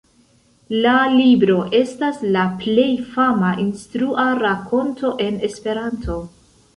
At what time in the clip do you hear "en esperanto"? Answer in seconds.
5.27-6.17